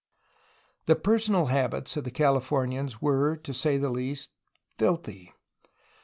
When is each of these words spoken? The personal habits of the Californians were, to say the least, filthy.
The 0.87 0.95
personal 0.95 1.45
habits 1.45 1.95
of 1.95 2.05
the 2.05 2.09
Californians 2.09 3.03
were, 3.03 3.35
to 3.37 3.53
say 3.53 3.77
the 3.77 3.91
least, 3.91 4.31
filthy. 4.79 5.31